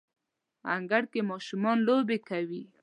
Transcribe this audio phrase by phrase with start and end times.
[0.75, 2.63] انګړ کې ماشومان لوبې کوي